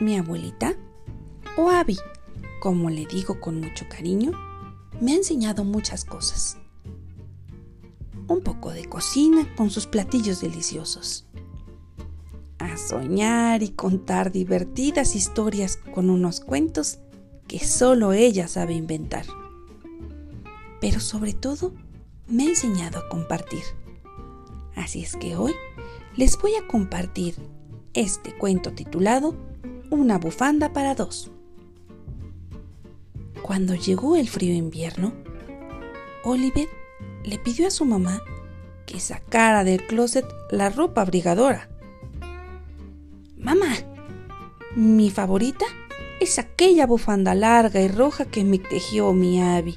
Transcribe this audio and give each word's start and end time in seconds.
Mi 0.00 0.16
abuelita, 0.16 0.76
o 1.58 1.68
Abby, 1.68 1.98
como 2.62 2.88
le 2.88 3.04
digo 3.04 3.38
con 3.38 3.60
mucho 3.60 3.86
cariño, 3.86 4.32
me 4.98 5.12
ha 5.12 5.16
enseñado 5.16 5.62
muchas 5.62 6.06
cosas. 6.06 6.56
Un 8.26 8.40
poco 8.40 8.70
de 8.70 8.86
cocina 8.86 9.46
con 9.56 9.68
sus 9.68 9.86
platillos 9.86 10.40
deliciosos. 10.40 11.26
A 12.58 12.78
soñar 12.78 13.62
y 13.62 13.72
contar 13.72 14.32
divertidas 14.32 15.14
historias 15.14 15.78
con 15.94 16.08
unos 16.08 16.40
cuentos 16.40 16.98
que 17.46 17.58
solo 17.58 18.14
ella 18.14 18.48
sabe 18.48 18.72
inventar. 18.72 19.26
Pero 20.80 21.00
sobre 21.00 21.34
todo, 21.34 21.74
me 22.26 22.44
ha 22.44 22.48
enseñado 22.48 23.00
a 23.00 23.08
compartir. 23.10 23.64
Así 24.76 25.02
es 25.02 25.14
que 25.16 25.36
hoy 25.36 25.52
les 26.16 26.40
voy 26.40 26.54
a 26.54 26.66
compartir 26.66 27.34
este 27.92 28.34
cuento 28.34 28.72
titulado 28.72 29.49
Una 29.90 30.18
bufanda 30.18 30.72
para 30.72 30.94
dos. 30.94 31.32
Cuando 33.42 33.74
llegó 33.74 34.14
el 34.14 34.28
frío 34.28 34.54
invierno, 34.54 35.12
Oliver 36.22 36.68
le 37.24 37.38
pidió 37.38 37.66
a 37.66 37.70
su 37.70 37.84
mamá 37.84 38.22
que 38.86 39.00
sacara 39.00 39.64
del 39.64 39.84
closet 39.88 40.24
la 40.52 40.70
ropa 40.70 41.02
abrigadora. 41.02 41.68
Mamá, 43.36 43.74
mi 44.76 45.10
favorita 45.10 45.64
es 46.20 46.38
aquella 46.38 46.86
bufanda 46.86 47.34
larga 47.34 47.80
y 47.80 47.88
roja 47.88 48.26
que 48.26 48.44
me 48.44 48.58
tejió 48.58 49.12
mi 49.12 49.42
Abby. 49.42 49.76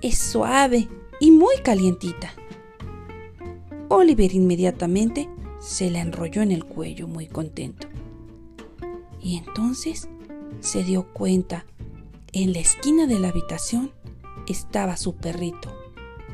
Es 0.00 0.18
suave 0.18 0.88
y 1.18 1.32
muy 1.32 1.56
calientita. 1.64 2.32
Oliver 3.88 4.32
inmediatamente 4.32 5.28
se 5.60 5.90
la 5.90 6.00
enrolló 6.00 6.42
en 6.42 6.52
el 6.52 6.64
cuello 6.64 7.08
muy 7.08 7.26
contento. 7.26 7.91
Y 9.22 9.36
entonces 9.36 10.08
se 10.60 10.82
dio 10.82 11.12
cuenta, 11.12 11.64
en 12.32 12.52
la 12.52 12.58
esquina 12.58 13.06
de 13.06 13.18
la 13.18 13.28
habitación 13.28 13.92
estaba 14.48 14.96
su 14.96 15.14
perrito, 15.14 15.72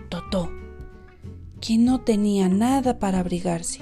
Totó, 0.09 0.51
quien 1.61 1.85
no 1.85 2.01
tenía 2.01 2.49
nada 2.49 2.99
para 2.99 3.21
abrigarse. 3.21 3.81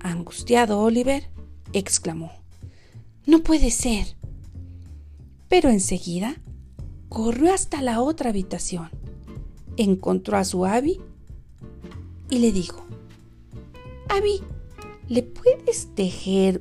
Angustiado 0.00 0.80
Oliver 0.80 1.30
exclamó, 1.72 2.32
No 3.26 3.42
puede 3.42 3.70
ser. 3.70 4.16
Pero 5.48 5.70
enseguida 5.70 6.40
corrió 7.08 7.54
hasta 7.54 7.80
la 7.82 8.00
otra 8.00 8.30
habitación, 8.30 8.90
encontró 9.76 10.36
a 10.36 10.44
su 10.44 10.66
Abby 10.66 11.00
y 12.28 12.38
le 12.38 12.50
dijo, 12.50 12.84
Abby, 14.08 14.42
¿le 15.08 15.22
puedes 15.22 15.94
tejer 15.94 16.60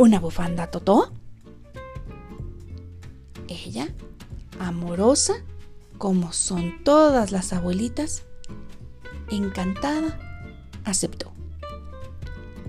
una 0.00 0.18
bufanda 0.18 0.70
Totó? 0.70 1.12
Ella, 3.48 3.94
amorosa, 4.58 5.44
como 5.98 6.32
son 6.32 6.82
todas 6.84 7.32
las 7.32 7.52
abuelitas, 7.52 8.24
encantada, 9.30 10.18
aceptó. 10.84 11.32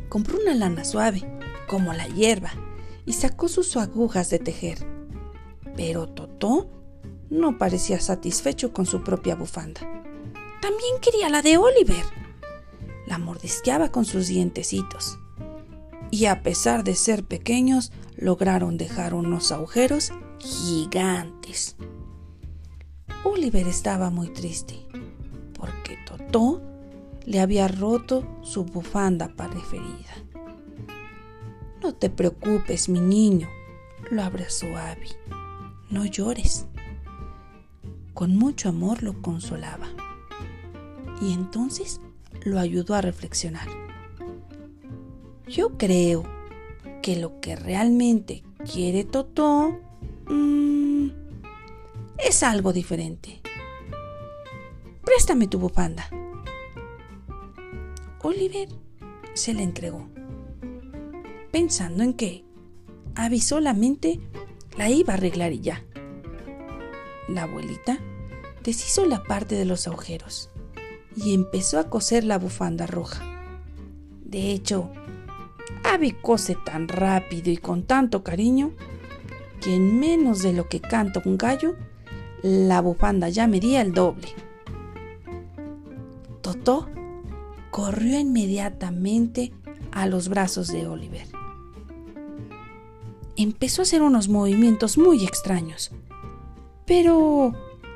Compró 0.10 0.40
una 0.42 0.54
lana 0.54 0.84
suave, 0.84 1.24
como 1.68 1.94
la 1.94 2.08
hierba, 2.08 2.52
y 3.06 3.14
sacó 3.14 3.48
sus 3.48 3.78
agujas 3.78 4.30
de 4.30 4.40
tejer. 4.40 4.86
Pero 5.78 6.08
Totó 6.08 6.70
no 7.30 7.58
parecía 7.58 8.00
satisfecho 8.00 8.74
con 8.74 8.86
su 8.86 9.04
propia 9.04 9.36
bufanda. 9.36 9.82
También 10.62 11.00
quería 11.02 11.30
la 11.30 11.42
de 11.42 11.58
Oliver 11.58 12.04
la 13.12 13.18
mordisqueaba 13.18 13.92
con 13.92 14.06
sus 14.06 14.28
dientecitos. 14.28 15.20
Y 16.12 16.26
a 16.26 16.44
pesar 16.44 16.84
de 16.84 16.96
ser 16.96 17.24
pequeños, 17.24 17.92
lograron 18.18 18.78
dejar 18.78 19.14
unos 19.14 19.52
agujeros 19.52 20.12
gigantes. 20.40 21.78
Oliver 23.24 23.68
estaba 23.68 24.10
muy 24.10 24.30
triste 24.30 24.86
porque 25.54 25.98
Totó 26.06 26.62
le 27.26 27.40
había 27.40 27.68
roto 27.68 28.28
su 28.42 28.66
bufanda 28.66 29.30
preferida. 29.30 30.14
No 31.82 31.94
te 31.94 32.10
preocupes, 32.10 32.90
mi 32.90 33.00
niño, 33.00 33.48
lo 34.10 34.24
abrazó 34.24 34.66
Abby. 34.78 35.10
No 35.90 36.06
llores. 36.06 36.66
Con 38.14 38.36
mucho 38.36 38.70
amor 38.70 39.02
lo 39.02 39.22
consolaba. 39.22 39.88
Y 41.22 41.34
entonces 41.34 42.02
lo 42.44 42.60
ayudó 42.60 42.96
a 42.96 43.02
reflexionar. 43.02 43.68
Yo 45.52 45.78
creo 45.78 46.24
que 47.02 47.18
lo 47.18 47.42
que 47.42 47.58
realmente 47.58 48.42
quiere 48.72 49.04
Totó 49.04 49.78
mm, 50.30 51.10
es 52.20 52.42
algo 52.44 52.72
diferente. 52.72 53.42
Préstame 55.04 55.48
tu 55.48 55.60
bufanda. 55.60 56.10
Oliver 58.22 58.70
se 59.34 59.54
le 59.54 59.64
entregó, 59.64 60.08
pensando 61.52 62.04
en 62.04 62.14
que 62.14 62.46
Abby 63.16 63.42
solamente 63.42 64.22
la 64.78 64.90
iba 64.90 65.14
a 65.14 65.18
arreglar 65.18 65.52
y 65.52 65.60
ya. 65.60 65.84
La 67.28 67.44
abuelita 67.44 68.00
deshizo 68.64 69.06
la 69.06 69.22
parte 69.24 69.56
de 69.56 69.66
los 69.66 69.86
agujeros 69.86 70.50
y 71.14 71.34
empezó 71.34 71.78
a 71.78 71.90
coser 71.90 72.24
la 72.24 72.38
bufanda 72.38 72.88
roja. 72.88 73.22
De 74.24 74.54
hecho, 74.54 74.90
Abby 75.84 76.12
cose 76.12 76.58
tan 76.66 76.88
rápido 76.88 77.52
y 77.52 77.58
con 77.58 77.84
tanto 77.84 78.24
cariño 78.24 78.72
que 79.62 79.76
en 79.76 80.00
menos 80.00 80.42
de 80.42 80.54
lo 80.54 80.68
que 80.68 80.80
canta 80.82 81.22
un 81.26 81.38
gallo, 81.38 81.76
la 82.42 82.82
bufanda 82.82 83.30
ya 83.30 83.48
medía 83.48 83.82
el 83.82 83.94
doble. 83.94 84.30
Totó 86.42 86.90
corrió 87.70 88.20
inmediatamente 88.20 89.54
a 89.92 90.06
los 90.06 90.28
brazos 90.28 90.68
de 90.68 90.88
Oliver. 90.88 91.28
Empezó 93.36 93.82
a 93.82 93.84
hacer 93.84 94.02
unos 94.02 94.28
movimientos 94.28 94.98
muy 94.98 95.24
extraños, 95.24 95.92
pero 96.86 97.54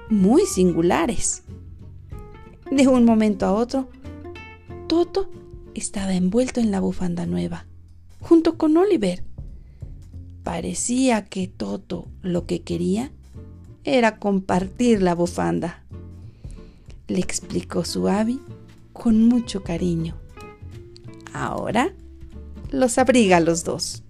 muy 0.09 0.45
singulares. 0.45 1.43
De 2.71 2.87
un 2.87 3.05
momento 3.05 3.45
a 3.45 3.53
otro, 3.53 3.89
Toto 4.87 5.29
estaba 5.75 6.15
envuelto 6.15 6.59
en 6.59 6.71
la 6.71 6.79
bufanda 6.79 7.25
nueva, 7.25 7.65
junto 8.21 8.57
con 8.57 8.75
Oliver. 8.77 9.23
Parecía 10.43 11.25
que 11.25 11.47
Toto 11.47 12.07
lo 12.21 12.45
que 12.45 12.61
quería 12.61 13.11
era 13.83 14.17
compartir 14.17 15.01
la 15.01 15.13
bufanda. 15.13 15.83
Le 17.07 17.19
explicó 17.19 17.85
su 17.85 18.07
Abby 18.07 18.39
con 18.93 19.25
mucho 19.25 19.63
cariño. 19.63 20.15
Ahora 21.33 21.93
los 22.71 22.97
abriga 22.97 23.39
los 23.39 23.63
dos. 23.63 24.04